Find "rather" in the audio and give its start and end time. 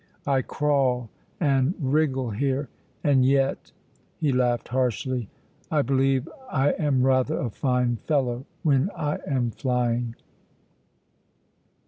7.03-7.37